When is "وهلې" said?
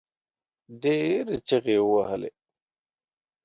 1.91-2.31